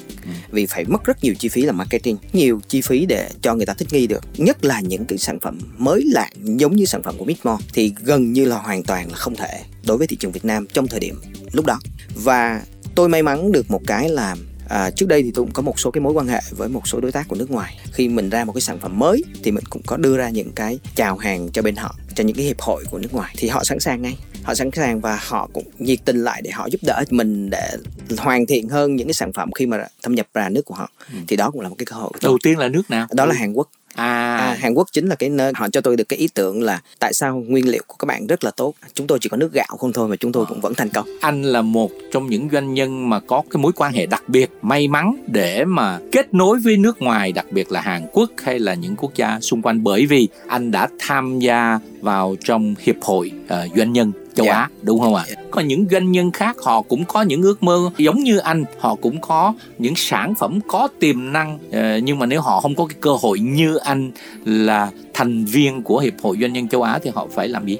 Vì 0.51 0.65
phải 0.65 0.85
mất 0.85 1.03
rất 1.03 1.23
nhiều 1.23 1.33
chi 1.39 1.49
phí 1.49 1.61
là 1.61 1.71
marketing 1.71 2.17
nhiều 2.33 2.61
chi 2.67 2.81
phí 2.81 3.05
để 3.05 3.29
cho 3.41 3.55
người 3.55 3.65
ta 3.65 3.73
thích 3.73 3.87
nghi 3.91 4.07
được. 4.07 4.23
Nhất 4.37 4.65
là 4.65 4.81
những 4.81 5.05
cái 5.05 5.17
sản 5.17 5.39
phẩm 5.39 5.59
mới 5.77 6.03
lạ 6.11 6.29
giống 6.43 6.75
như 6.75 6.85
sản 6.85 7.03
phẩm 7.03 7.15
của 7.17 7.25
Midmore 7.25 7.65
thì 7.73 7.93
gần 8.03 8.33
như 8.33 8.45
là 8.45 8.57
hoàn 8.57 8.83
toàn 8.83 9.11
là 9.11 9.17
không 9.17 9.35
thể 9.35 9.61
đối 9.85 9.97
với 9.97 10.07
thị 10.07 10.17
trường 10.19 10.31
Việt 10.31 10.45
Nam 10.45 10.67
trong 10.73 10.87
thời 10.87 10.99
điểm 10.99 11.21
lúc 11.51 11.65
đó. 11.65 11.79
Và 12.15 12.61
tôi 12.95 13.09
may 13.09 13.23
mắn 13.23 13.51
được 13.51 13.71
một 13.71 13.81
cái 13.87 14.09
là 14.09 14.35
À, 14.71 14.91
trước 14.91 15.07
đây 15.07 15.23
thì 15.23 15.31
tôi 15.33 15.45
cũng 15.45 15.53
có 15.53 15.61
một 15.61 15.79
số 15.79 15.91
cái 15.91 16.01
mối 16.01 16.13
quan 16.13 16.27
hệ 16.27 16.39
với 16.51 16.69
một 16.69 16.87
số 16.87 16.99
đối 16.99 17.11
tác 17.11 17.27
của 17.27 17.35
nước 17.35 17.51
ngoài. 17.51 17.77
Khi 17.93 18.07
mình 18.07 18.29
ra 18.29 18.45
một 18.45 18.53
cái 18.53 18.61
sản 18.61 18.79
phẩm 18.79 18.99
mới 18.99 19.23
thì 19.43 19.51
mình 19.51 19.63
cũng 19.69 19.81
có 19.85 19.97
đưa 19.97 20.17
ra 20.17 20.29
những 20.29 20.51
cái 20.51 20.79
chào 20.95 21.17
hàng 21.17 21.49
cho 21.53 21.61
bên 21.61 21.75
họ 21.75 21.95
cho 22.15 22.23
những 22.23 22.35
cái 22.35 22.45
hiệp 22.45 22.61
hội 22.61 22.83
của 22.91 22.97
nước 22.97 23.13
ngoài. 23.13 23.35
Thì 23.37 23.47
họ 23.47 23.63
sẵn 23.63 23.79
sàng 23.79 24.01
ngay. 24.01 24.17
Họ 24.43 24.55
sẵn 24.55 24.71
sàng 24.71 25.01
và 25.01 25.19
họ 25.27 25.49
cũng 25.53 25.63
nhiệt 25.79 25.99
tình 26.05 26.23
lại 26.23 26.41
để 26.43 26.51
họ 26.51 26.67
giúp 26.71 26.81
đỡ 26.83 27.03
mình 27.09 27.49
để 27.49 27.77
hoàn 28.17 28.45
thiện 28.45 28.69
hơn 28.69 28.95
những 28.95 29.07
cái 29.07 29.13
sản 29.13 29.33
phẩm 29.33 29.51
khi 29.51 29.65
mà 29.65 29.87
thâm 30.03 30.15
nhập 30.15 30.27
ra 30.33 30.49
nước 30.49 30.65
của 30.65 30.75
họ. 30.75 30.91
Thì 31.27 31.35
đó 31.35 31.51
cũng 31.51 31.61
là 31.61 31.69
một 31.69 31.75
cái 31.77 31.85
cơ 31.85 31.95
hội. 31.95 32.11
Đầu 32.21 32.37
tiên 32.43 32.57
là 32.57 32.67
nước 32.67 32.89
nào? 32.89 33.07
Đó 33.11 33.25
là 33.25 33.35
Hàn 33.35 33.53
Quốc 33.53 33.69
à, 33.95 34.21
À, 34.41 34.57
Hàn 34.59 34.73
Quốc 34.73 34.87
chính 34.91 35.07
là 35.07 35.15
cái 35.15 35.29
nơi 35.29 35.51
họ 35.55 35.69
cho 35.69 35.81
tôi 35.81 35.97
được 35.97 36.09
cái 36.09 36.19
ý 36.19 36.27
tưởng 36.33 36.63
là 36.63 36.81
tại 36.99 37.13
sao 37.13 37.43
nguyên 37.47 37.69
liệu 37.69 37.81
của 37.87 37.95
các 37.99 38.05
bạn 38.05 38.27
rất 38.27 38.43
là 38.43 38.51
tốt. 38.51 38.73
Chúng 38.93 39.07
tôi 39.07 39.19
chỉ 39.21 39.29
có 39.29 39.37
nước 39.37 39.53
gạo 39.53 39.77
không 39.79 39.93
thôi 39.93 40.07
mà 40.07 40.15
chúng 40.15 40.31
tôi 40.31 40.45
cũng 40.45 40.61
vẫn 40.61 40.73
thành 40.73 40.89
công. 40.89 41.07
Anh 41.21 41.43
là 41.43 41.61
một 41.61 41.91
trong 42.11 42.29
những 42.29 42.49
doanh 42.51 42.73
nhân 42.73 43.09
mà 43.09 43.19
có 43.19 43.43
cái 43.51 43.61
mối 43.61 43.71
quan 43.75 43.93
hệ 43.93 44.05
đặc 44.05 44.23
biệt 44.27 44.49
may 44.61 44.87
mắn 44.87 45.15
để 45.27 45.65
mà 45.65 45.99
kết 46.11 46.33
nối 46.33 46.59
với 46.59 46.77
nước 46.77 47.01
ngoài 47.01 47.31
đặc 47.31 47.45
biệt 47.51 47.71
là 47.71 47.81
Hàn 47.81 48.07
Quốc 48.13 48.29
hay 48.43 48.59
là 48.59 48.73
những 48.73 48.95
quốc 48.95 49.11
gia 49.15 49.39
xung 49.39 49.61
quanh. 49.61 49.83
Bởi 49.83 50.05
vì 50.05 50.27
anh 50.47 50.71
đã 50.71 50.87
tham 50.99 51.39
gia 51.39 51.79
vào 52.01 52.35
trong 52.43 52.75
hiệp 52.79 52.95
hội 53.01 53.31
ờ, 53.47 53.67
doanh 53.75 53.93
nhân 53.93 54.11
châu 54.35 54.45
Dạ. 54.45 54.53
Á 54.53 54.69
đúng 54.81 54.99
không 54.99 55.15
ạ? 55.15 55.25
Có 55.51 55.61
những 55.61 55.85
doanh 55.91 56.11
nhân 56.11 56.31
khác 56.31 56.55
họ 56.63 56.81
cũng 56.81 57.05
có 57.05 57.21
những 57.21 57.41
ước 57.41 57.63
mơ 57.63 57.89
giống 57.97 58.19
như 58.23 58.37
anh, 58.37 58.63
họ 58.79 58.95
cũng 58.95 59.21
có 59.21 59.53
những 59.77 59.93
sản 59.95 60.33
phẩm 60.39 60.59
có 60.67 60.87
tiềm 60.99 61.33
năng 61.33 61.59
ờ, 61.71 61.97
nhưng 61.97 62.19
mà 62.19 62.25
nếu 62.25 62.41
họ 62.41 62.59
không 62.61 62.75
có 62.75 62.85
cái 62.85 62.97
cơ 63.01 63.11
hội 63.21 63.39
như 63.39 63.75
anh 63.75 64.11
là 64.45 64.89
thành 65.13 65.45
viên 65.45 65.83
của 65.83 65.99
hiệp 65.99 66.13
hội 66.23 66.37
doanh 66.41 66.53
nhân 66.53 66.67
châu 66.67 66.81
Á 66.83 66.99
thì 67.03 67.11
họ 67.13 67.27
phải 67.35 67.47
làm 67.47 67.65
gì? 67.65 67.77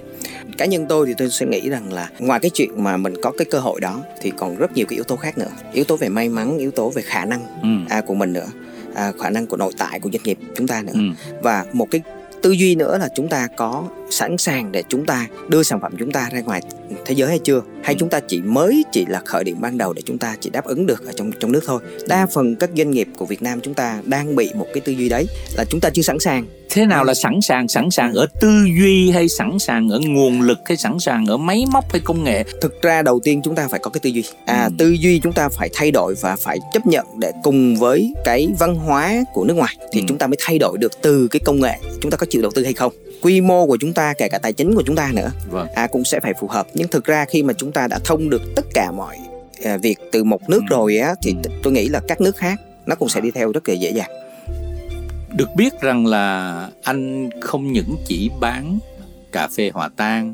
cá 0.57 0.65
nhân 0.65 0.85
tôi 0.89 1.07
thì 1.07 1.13
tôi 1.17 1.29
sẽ 1.29 1.45
nghĩ 1.45 1.69
rằng 1.69 1.93
là 1.93 2.09
ngoài 2.19 2.39
cái 2.39 2.49
chuyện 2.53 2.83
mà 2.83 2.97
mình 2.97 3.13
có 3.23 3.31
cái 3.37 3.45
cơ 3.51 3.59
hội 3.59 3.79
đó 3.81 3.99
thì 4.21 4.31
còn 4.37 4.55
rất 4.55 4.73
nhiều 4.75 4.85
cái 4.89 4.95
yếu 4.95 5.03
tố 5.03 5.15
khác 5.15 5.37
nữa 5.37 5.49
yếu 5.73 5.83
tố 5.83 5.95
về 5.95 6.09
may 6.09 6.29
mắn 6.29 6.57
yếu 6.57 6.71
tố 6.71 6.89
về 6.89 7.01
khả 7.01 7.25
năng 7.25 7.41
Ừ. 7.61 7.67
à, 7.89 8.01
của 8.01 8.13
mình 8.13 8.33
nữa 8.33 8.47
à, 8.95 9.11
khả 9.19 9.29
năng 9.29 9.47
của 9.47 9.57
nội 9.57 9.71
tại 9.77 9.99
của 9.99 10.09
doanh 10.13 10.23
nghiệp 10.23 10.37
chúng 10.55 10.67
ta 10.67 10.81
nữa 10.81 10.91
Ừ. 10.93 10.99
và 11.43 11.65
một 11.73 11.87
cái 11.91 12.01
tư 12.41 12.51
duy 12.51 12.75
nữa 12.75 12.97
là 12.97 13.09
chúng 13.15 13.27
ta 13.27 13.47
có 13.55 13.83
sẵn 14.11 14.37
sàng 14.37 14.71
để 14.71 14.83
chúng 14.89 15.05
ta 15.05 15.27
đưa 15.47 15.63
sản 15.63 15.79
phẩm 15.81 15.91
chúng 15.99 16.11
ta 16.11 16.29
ra 16.31 16.41
ngoài 16.41 16.61
thế 17.05 17.15
giới 17.15 17.29
hay 17.29 17.39
chưa? 17.39 17.61
Hay 17.83 17.95
chúng 17.95 18.09
ta 18.09 18.19
chỉ 18.19 18.41
mới 18.41 18.83
chỉ 18.91 19.05
là 19.05 19.21
khởi 19.25 19.43
điểm 19.43 19.57
ban 19.61 19.77
đầu 19.77 19.93
để 19.93 20.01
chúng 20.05 20.17
ta 20.17 20.35
chỉ 20.39 20.49
đáp 20.49 20.65
ứng 20.65 20.85
được 20.85 21.05
ở 21.05 21.11
trong 21.15 21.31
trong 21.39 21.51
nước 21.51 21.61
thôi? 21.65 21.81
Đa 22.07 22.25
phần 22.33 22.55
các 22.55 22.69
doanh 22.77 22.91
nghiệp 22.91 23.07
của 23.17 23.25
Việt 23.25 23.41
Nam 23.41 23.59
chúng 23.61 23.73
ta 23.73 24.01
đang 24.05 24.35
bị 24.35 24.51
một 24.55 24.67
cái 24.73 24.81
tư 24.81 24.91
duy 24.91 25.09
đấy 25.09 25.25
là 25.57 25.65
chúng 25.69 25.79
ta 25.79 25.89
chưa 25.89 26.01
sẵn 26.01 26.19
sàng. 26.19 26.45
Thế 26.69 26.85
nào 26.85 27.03
là 27.03 27.13
sẵn 27.13 27.41
sàng? 27.41 27.67
Sẵn 27.67 27.91
sàng 27.91 28.13
ở 28.13 28.27
tư 28.41 28.49
duy 28.79 29.11
hay 29.11 29.29
sẵn 29.29 29.59
sàng 29.59 29.89
ở 29.89 29.99
nguồn 29.99 30.41
lực 30.41 30.57
hay 30.65 30.77
sẵn 30.77 30.99
sàng 30.99 31.25
ở 31.25 31.37
máy 31.37 31.65
móc 31.71 31.91
hay 31.91 32.01
công 32.05 32.23
nghệ? 32.23 32.43
Thực 32.61 32.81
ra 32.81 33.01
đầu 33.01 33.19
tiên 33.23 33.41
chúng 33.43 33.55
ta 33.55 33.67
phải 33.67 33.79
có 33.79 33.89
cái 33.89 33.99
tư 33.99 34.09
duy. 34.09 34.23
À 34.45 34.63
Ừ. 34.63 34.69
tư 34.77 34.89
duy 34.91 35.19
chúng 35.19 35.33
ta 35.33 35.49
phải 35.49 35.69
thay 35.73 35.91
đổi 35.91 36.15
và 36.21 36.35
phải 36.35 36.57
chấp 36.73 36.87
nhận 36.87 37.05
để 37.19 37.31
cùng 37.43 37.75
với 37.75 38.13
cái 38.25 38.47
văn 38.59 38.75
hóa 38.75 39.13
của 39.33 39.43
nước 39.43 39.53
ngoài 39.53 39.75
thì 39.91 40.01
Ừ. 40.01 40.05
chúng 40.07 40.17
ta 40.17 40.27
mới 40.27 40.37
thay 40.39 40.59
đổi 40.59 40.77
được 40.77 41.01
từ 41.01 41.27
cái 41.31 41.39
công 41.45 41.59
nghệ. 41.61 41.73
Chúng 42.01 42.11
ta 42.11 42.17
có 42.17 42.25
chịu 42.29 42.41
đầu 42.41 42.51
tư 42.55 42.63
hay 42.63 42.73
không 42.73 42.93
quy 43.21 43.41
mô 43.41 43.67
của 43.67 43.77
chúng 43.81 43.93
ta 43.93 44.13
kể 44.13 44.27
cả 44.29 44.39
tài 44.39 44.53
chính 44.53 44.75
của 44.75 44.83
chúng 44.85 44.95
ta 44.95 45.11
nữa 45.13 45.31
vâng. 45.49 45.67
à 45.75 45.87
cũng 45.87 46.03
sẽ 46.05 46.19
phải 46.19 46.33
phù 46.39 46.47
hợp. 46.47 46.67
Nhưng 46.73 46.87
thực 46.87 47.05
ra 47.05 47.25
khi 47.25 47.43
mà 47.43 47.53
chúng 47.53 47.71
ta 47.71 47.87
đã 47.87 47.99
thông 48.05 48.29
được 48.29 48.41
tất 48.55 48.65
cả 48.73 48.91
mọi 48.91 49.17
à, 49.63 49.77
việc 49.77 49.97
từ 50.11 50.23
một 50.23 50.49
nước 50.49 50.61
Ừ. 50.69 50.75
rồi 50.75 50.97
á 50.97 51.13
thì 51.23 51.35
Ừ. 51.43 51.49
tôi 51.63 51.73
nghĩ 51.73 51.89
là 51.89 52.01
các 52.07 52.21
nước 52.21 52.35
khác 52.37 52.59
nó 52.85 52.95
cũng 52.95 53.09
sẽ 53.09 53.21
đi 53.21 53.31
theo 53.31 53.51
rất 53.51 53.69
là 53.69 53.75
dễ 53.75 53.91
dàng. 53.91 54.09
Được 55.35 55.49
biết 55.55 55.81
rằng 55.81 56.05
là 56.05 56.67
anh 56.83 57.29
không 57.41 57.71
những 57.71 57.95
chỉ 58.07 58.29
bán 58.39 58.79
cà 59.31 59.47
phê 59.47 59.71
hòa 59.73 59.89
tan 59.95 60.33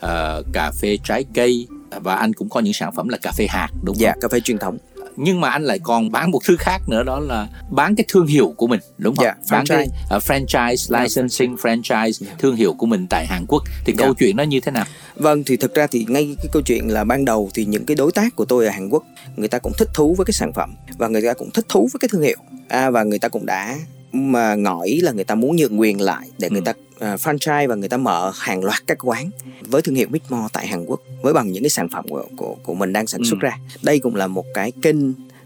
ờ, 0.00 0.42
cà 0.52 0.70
phê 0.80 0.96
trái 1.04 1.24
cây 1.34 1.66
và 1.90 2.14
anh 2.14 2.32
cũng 2.32 2.48
có 2.48 2.60
những 2.60 2.72
sản 2.72 2.92
phẩm 2.96 3.08
là 3.08 3.18
cà 3.22 3.32
phê 3.32 3.46
hạt 3.48 3.68
đúng 3.84 3.96
dạ 3.98 4.12
không? 4.12 4.20
cà 4.20 4.28
phê 4.28 4.40
truyền 4.40 4.58
thống 4.58 4.78
nhưng 5.16 5.40
mà 5.40 5.50
anh 5.50 5.62
lại 5.64 5.78
còn 5.82 6.10
bán 6.10 6.30
một 6.30 6.38
thứ 6.44 6.56
khác 6.58 6.78
nữa 6.88 7.02
đó 7.02 7.20
là 7.20 7.48
bán 7.70 7.96
cái 7.96 8.04
thương 8.08 8.26
hiệu 8.26 8.54
của 8.56 8.66
mình 8.66 8.80
đúng 8.98 9.16
không 9.16 9.24
Dạ, 9.24 9.34
bán 9.50 9.64
cái 9.66 9.88
franchise. 10.10 10.16
uh, 10.16 10.22
franchise 10.22 10.76
Dạ, 10.76 11.02
licensing 11.02 11.54
franchise 11.56 12.10
Dạ. 12.12 12.32
thương 12.38 12.56
hiệu 12.56 12.72
của 12.74 12.86
mình 12.86 13.06
tại 13.10 13.26
Hàn 13.26 13.46
Quốc 13.48 13.62
thì 13.84 13.92
Dạ. 13.98 14.04
câu 14.04 14.14
chuyện 14.14 14.36
nó 14.36 14.42
như 14.42 14.60
thế 14.60 14.72
nào 14.72 14.84
Vâng 15.16 15.44
thì 15.44 15.56
thực 15.56 15.74
ra 15.74 15.86
thì 15.86 16.06
ngay 16.08 16.36
cái 16.38 16.46
câu 16.52 16.62
chuyện 16.62 16.88
là 16.88 17.04
ban 17.04 17.24
đầu 17.24 17.50
thì 17.54 17.64
những 17.64 17.86
cái 17.86 17.94
đối 17.94 18.12
tác 18.12 18.36
của 18.36 18.44
tôi 18.44 18.64
ở 18.66 18.70
Hàn 18.70 18.88
Quốc 18.88 19.02
người 19.36 19.48
ta 19.48 19.58
cũng 19.58 19.72
thích 19.78 19.88
thú 19.94 20.14
với 20.18 20.24
cái 20.24 20.32
sản 20.32 20.52
phẩm 20.52 20.74
và 20.98 21.08
người 21.08 21.22
ta 21.22 21.34
cũng 21.34 21.50
thích 21.50 21.66
thú 21.68 21.88
với 21.92 21.98
cái 22.00 22.08
thương 22.12 22.22
hiệu 22.22 22.36
à, 22.68 22.90
và 22.90 23.02
người 23.02 23.18
ta 23.18 23.28
cũng 23.28 23.46
đã 23.46 23.76
mà 24.16 24.54
ngỏ 24.54 24.82
ý 24.82 25.00
là 25.00 25.12
người 25.12 25.24
ta 25.24 25.34
muốn 25.34 25.56
nhượng 25.56 25.80
quyền 25.80 26.00
lại 26.00 26.28
để 26.38 26.50
người 26.50 26.60
Ừ. 26.60 26.64
ta 26.64 26.72
à, 26.98 27.16
franchise 27.16 27.68
và 27.68 27.74
người 27.74 27.88
ta 27.88 27.96
mở 27.96 28.32
hàng 28.34 28.64
loạt 28.64 28.86
các 28.86 28.98
quán 29.06 29.30
với 29.60 29.82
thương 29.82 29.94
hiệu 29.94 30.06
Midmore 30.10 30.48
tại 30.52 30.66
Hàn 30.66 30.84
Quốc 30.86 31.00
với 31.22 31.32
bằng 31.32 31.52
những 31.52 31.62
cái 31.62 31.70
sản 31.70 31.88
phẩm 31.88 32.04
của 32.08 32.24
của, 32.36 32.56
của 32.62 32.74
mình 32.74 32.92
đang 32.92 33.06
sản 33.06 33.20
xuất 33.24 33.36
Ừ. 33.40 33.44
ra. 33.44 33.58
Đây 33.82 33.98
cũng 33.98 34.14
là 34.16 34.26
một 34.26 34.44
cái 34.54 34.72
kênh 34.82 34.96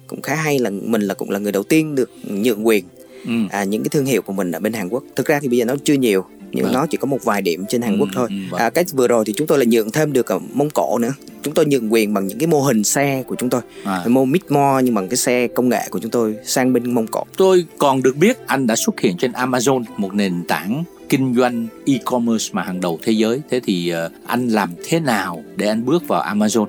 cũng 0.06 0.22
khá 0.22 0.34
hay 0.34 0.58
là 0.58 0.70
mình 0.70 1.02
là 1.02 1.14
cũng 1.14 1.30
là 1.30 1.38
người 1.38 1.52
đầu 1.52 1.62
tiên 1.62 1.94
được 1.94 2.10
nhượng 2.24 2.66
quyền 2.66 2.84
ừ. 3.26 3.32
à, 3.50 3.64
những 3.64 3.82
cái 3.82 3.88
thương 3.88 4.04
hiệu 4.06 4.22
của 4.22 4.32
mình 4.32 4.52
ở 4.52 4.60
bên 4.60 4.72
Hàn 4.72 4.88
Quốc. 4.88 5.04
Thực 5.16 5.26
ra 5.26 5.40
thì 5.42 5.48
bây 5.48 5.58
giờ 5.58 5.64
nó 5.64 5.74
chưa 5.84 5.94
nhiều 5.94 6.24
nhưng 6.52 6.64
Vâng. 6.64 6.72
nó 6.74 6.86
chỉ 6.86 6.96
có 6.96 7.06
một 7.06 7.24
vài 7.24 7.42
điểm 7.42 7.64
trên 7.68 7.82
Hàn 7.82 7.92
Ừ, 7.92 7.96
Quốc 8.00 8.08
thôi. 8.14 8.26
ừ, 8.30 8.34
vâng. 8.50 8.60
À, 8.60 8.70
cái 8.70 8.84
vừa 8.92 9.08
rồi 9.08 9.24
thì 9.26 9.32
chúng 9.36 9.46
tôi 9.46 9.58
lại 9.58 9.66
nhượng 9.66 9.90
thêm 9.90 10.12
được 10.12 10.26
ở 10.26 10.38
Mông 10.52 10.70
Cổ 10.70 10.98
nữa. 10.98 11.12
Chúng 11.42 11.54
tôi 11.54 11.66
nhượng 11.66 11.92
quyền 11.92 12.14
bằng 12.14 12.26
những 12.26 12.38
cái 12.38 12.46
mô 12.46 12.60
hình 12.62 12.84
xe 12.84 13.22
của 13.26 13.34
chúng 13.38 13.50
tôi, 13.50 13.60
À. 13.84 14.04
mô 14.08 14.24
Midmore 14.24 14.80
nhưng 14.84 14.94
bằng 14.94 15.08
cái 15.08 15.16
xe 15.16 15.46
công 15.48 15.68
nghệ 15.68 15.82
của 15.90 15.98
chúng 15.98 16.10
tôi 16.10 16.36
sang 16.44 16.72
bên 16.72 16.94
Mông 16.94 17.06
Cổ. 17.06 17.24
Tôi 17.36 17.64
còn 17.78 18.02
được 18.02 18.16
biết 18.16 18.46
anh 18.46 18.66
đã 18.66 18.76
xuất 18.76 19.00
hiện 19.00 19.16
trên 19.18 19.32
Amazon, 19.32 19.82
một 19.96 20.14
nền 20.14 20.44
tảng 20.48 20.84
kinh 21.08 21.34
doanh 21.34 21.66
e-commerce 21.86 22.48
mà 22.52 22.62
hàng 22.62 22.80
đầu 22.80 22.98
thế 23.02 23.12
giới 23.12 23.40
thế 23.50 23.60
thì 23.64 23.92
uh, 24.06 24.12
anh 24.26 24.48
làm 24.48 24.70
thế 24.88 25.00
nào 25.00 25.42
để 25.56 25.68
anh 25.68 25.84
bước 25.84 26.08
vào 26.08 26.22
Amazon 26.34 26.62
uh, 26.62 26.68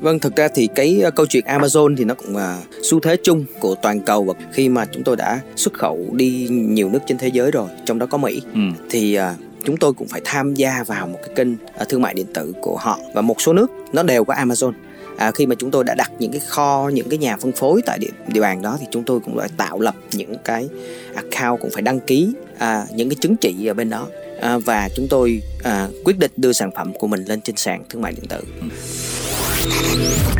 Vâng, 0.00 0.18
thực 0.18 0.36
ra 0.36 0.48
thì 0.54 0.68
cái 0.74 1.02
uh, 1.06 1.14
câu 1.14 1.26
chuyện 1.26 1.44
Amazon 1.44 1.96
thì 1.96 2.04
nó 2.04 2.14
cũng 2.14 2.36
là 2.36 2.62
xu 2.82 3.00
thế 3.00 3.16
chung 3.22 3.44
của 3.60 3.74
toàn 3.74 4.00
cầu 4.00 4.24
và 4.24 4.34
khi 4.52 4.68
mà 4.68 4.84
chúng 4.92 5.02
tôi 5.02 5.16
đã 5.16 5.40
xuất 5.56 5.74
khẩu 5.74 6.06
đi 6.12 6.48
nhiều 6.50 6.88
nước 6.88 7.00
trên 7.06 7.18
thế 7.18 7.28
giới 7.28 7.50
rồi, 7.50 7.68
trong 7.84 7.98
đó 7.98 8.06
có 8.06 8.18
Mỹ, 8.18 8.42
ừ. 8.54 8.60
thì 8.90 9.18
uh, 9.18 9.22
chúng 9.64 9.76
tôi 9.76 9.92
cũng 9.92 10.08
phải 10.08 10.20
tham 10.24 10.54
gia 10.54 10.84
vào 10.86 11.06
một 11.06 11.18
cái 11.26 11.34
kênh 11.36 11.52
uh, 11.52 11.88
thương 11.88 12.02
mại 12.02 12.14
điện 12.14 12.26
tử 12.34 12.52
của 12.60 12.76
họ 12.76 12.98
và 13.14 13.20
một 13.20 13.40
số 13.40 13.52
nước 13.52 13.70
nó 13.92 14.02
đều 14.02 14.24
có 14.24 14.34
Amazon. 14.34 14.72
À, 15.16 15.30
khi 15.30 15.46
mà 15.46 15.54
chúng 15.58 15.70
tôi 15.70 15.84
đã 15.84 15.94
đặt 15.94 16.12
những 16.18 16.32
cái 16.32 16.40
kho 16.40 16.90
những 16.94 17.08
cái 17.08 17.18
nhà 17.18 17.36
phân 17.36 17.52
phối 17.52 17.82
tại 17.86 17.98
địa, 17.98 18.10
địa 18.28 18.40
bàn 18.40 18.62
đó 18.62 18.76
thì 18.80 18.86
chúng 18.90 19.04
tôi 19.04 19.20
cũng 19.20 19.38
đã 19.38 19.48
tạo 19.56 19.80
lập 19.80 19.94
những 20.12 20.34
cái 20.44 20.68
account 21.14 21.60
cũng 21.60 21.70
phải 21.70 21.82
đăng 21.82 22.00
ký 22.00 22.32
à, 22.58 22.86
những 22.94 23.08
cái 23.08 23.16
chứng 23.20 23.36
chỉ 23.36 23.66
ở 23.66 23.74
bên 23.74 23.90
đó 23.90 24.06
à, 24.40 24.58
và 24.58 24.88
chúng 24.96 25.06
tôi 25.10 25.42
à, 25.62 25.88
quyết 26.04 26.18
định 26.18 26.30
đưa 26.36 26.52
sản 26.52 26.70
phẩm 26.76 26.92
của 26.98 27.06
mình 27.06 27.24
lên 27.24 27.40
trên 27.40 27.56
sàn 27.56 27.84
thương 27.88 28.02
mại 28.02 28.12
điện 28.12 28.24
tử. 28.28 28.40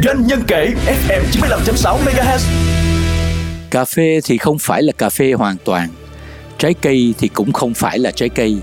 Doanh 0.04 0.26
nhân 0.26 0.42
kể 0.46 0.74
FM 0.86 1.22
95.6 1.32 1.98
MHz. 1.98 2.38
Cà 3.70 3.84
phê 3.84 4.20
thì 4.24 4.38
không 4.38 4.58
phải 4.58 4.82
là 4.82 4.92
cà 4.98 5.10
phê 5.10 5.32
hoàn 5.32 5.56
toàn. 5.64 5.88
Trái 6.58 6.74
cây 6.74 7.14
thì 7.18 7.28
cũng 7.28 7.52
không 7.52 7.74
phải 7.74 7.98
là 7.98 8.10
trái 8.10 8.28
cây. 8.28 8.56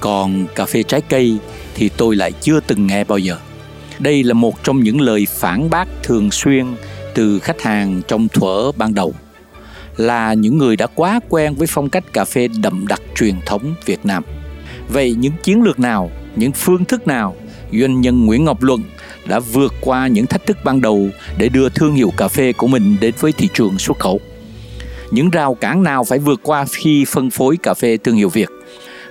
Còn 0.00 0.46
cà 0.54 0.66
phê 0.66 0.82
trái 0.82 1.00
cây 1.00 1.36
thì 1.74 1.88
tôi 1.88 2.16
lại 2.16 2.32
chưa 2.32 2.60
từng 2.60 2.86
nghe 2.86 3.04
bao 3.04 3.18
giờ. 3.18 3.36
Đây 3.98 4.22
là 4.22 4.34
một 4.34 4.64
trong 4.64 4.80
những 4.80 5.00
lời 5.00 5.26
phản 5.30 5.70
bác 5.70 5.88
thường 6.02 6.30
xuyên 6.30 6.66
từ 7.14 7.38
khách 7.38 7.62
hàng 7.62 8.02
trong 8.08 8.28
thuở 8.28 8.72
ban 8.76 8.94
đầu 8.94 9.14
là 9.96 10.34
những 10.34 10.58
người 10.58 10.76
đã 10.76 10.86
quá 10.86 11.20
quen 11.28 11.54
với 11.54 11.66
phong 11.70 11.88
cách 11.88 12.04
cà 12.12 12.24
phê 12.24 12.48
đậm 12.62 12.86
đặc 12.86 13.02
truyền 13.16 13.34
thống 13.46 13.74
Việt 13.84 14.06
Nam. 14.06 14.24
Vậy 14.88 15.14
những 15.18 15.32
chiến 15.42 15.62
lược 15.62 15.78
nào, 15.78 16.10
những 16.36 16.52
phương 16.52 16.84
thức 16.84 17.06
nào 17.06 17.36
doanh 17.72 18.00
nhân 18.00 18.26
Nguyễn 18.26 18.44
Ngọc 18.44 18.62
Luận 18.62 18.82
đã 19.28 19.40
vượt 19.40 19.74
qua 19.80 20.06
những 20.06 20.26
thách 20.26 20.46
thức 20.46 20.58
ban 20.64 20.80
đầu 20.80 21.08
để 21.38 21.48
đưa 21.48 21.68
thương 21.68 21.94
hiệu 21.94 22.12
cà 22.16 22.28
phê 22.28 22.52
của 22.52 22.66
mình 22.66 22.96
đến 23.00 23.14
với 23.20 23.32
thị 23.32 23.48
trường 23.54 23.78
xuất 23.78 23.98
khẩu? 23.98 24.20
Những 25.10 25.30
rào 25.30 25.54
cản 25.54 25.82
nào 25.82 26.04
phải 26.04 26.18
vượt 26.18 26.40
qua 26.42 26.64
khi 26.70 27.04
phân 27.04 27.30
phối 27.30 27.56
cà 27.56 27.74
phê 27.74 27.96
thương 27.96 28.16
hiệu 28.16 28.28
Việt? 28.28 28.48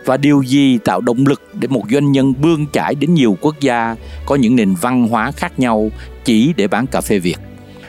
Và 0.05 0.17
điều 0.17 0.41
gì 0.41 0.77
tạo 0.77 1.01
động 1.01 1.25
lực 1.27 1.41
để 1.53 1.67
một 1.67 1.83
doanh 1.91 2.11
nhân 2.11 2.33
bươn 2.41 2.65
chải 2.73 2.95
đến 2.95 3.13
nhiều 3.13 3.37
quốc 3.41 3.55
gia 3.59 3.95
có 4.25 4.35
những 4.35 4.55
nền 4.55 4.75
văn 4.81 5.07
hóa 5.07 5.31
khác 5.31 5.59
nhau 5.59 5.91
chỉ 6.25 6.53
để 6.57 6.67
bán 6.67 6.87
cà 6.87 7.01
phê 7.01 7.19
Việt? 7.19 7.37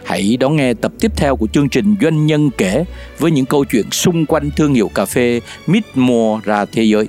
Hãy 0.04 0.36
đón 0.40 0.56
nghe 0.56 0.74
tập 0.74 0.92
tiếp 1.00 1.12
theo 1.16 1.36
của 1.36 1.46
chương 1.46 1.68
trình 1.68 1.96
Doanh 2.00 2.26
nhân 2.26 2.50
kể 2.58 2.84
với 3.18 3.30
những 3.30 3.46
câu 3.46 3.64
chuyện 3.64 3.90
xung 3.90 4.26
quanh 4.26 4.50
thương 4.56 4.74
hiệu 4.74 4.90
cà 4.94 5.04
phê 5.04 5.40
Midmore 5.66 6.40
ra 6.44 6.64
thế 6.64 6.82
giới. 6.82 7.08